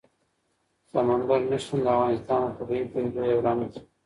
سمندر 0.91 1.41
نه 1.51 1.57
شتون 1.63 1.79
د 1.83 1.87
افغانستان 1.95 2.41
د 2.45 2.49
طبیعي 2.57 2.85
پدیدو 2.91 3.21
یو 3.31 3.39
رنګ 3.47 3.61
دی. 3.71 3.79